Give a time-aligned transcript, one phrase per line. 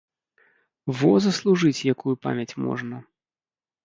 [1.01, 2.95] Во заслужыць якую памяць можна!